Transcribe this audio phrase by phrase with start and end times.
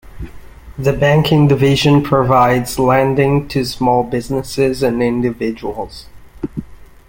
[0.79, 6.07] The Banking division provides lending to small businesses and individuals.